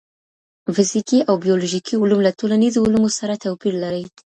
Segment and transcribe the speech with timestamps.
[0.75, 4.03] فزیکي او بیولوژیکي علوم له ټولنیزو علومو سره توپیر لري.